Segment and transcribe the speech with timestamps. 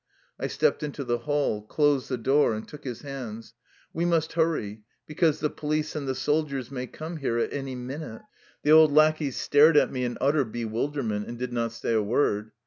[0.39, 3.53] I stepped into the hall, closed the door, and took his hands.
[3.93, 8.23] "We must hurry, because the police and the soldiers may come here at any minute."
[8.63, 12.01] The old lackey stared at me in utter bewilder ment and did not say a
[12.01, 12.49] word.